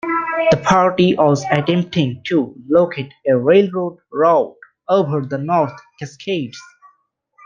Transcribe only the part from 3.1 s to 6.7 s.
a railroad route over the North Cascades.